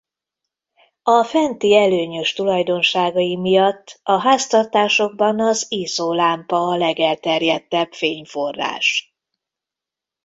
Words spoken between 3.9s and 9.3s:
a háztartásokban az izzólámpa a legelterjedtebb fényforrás.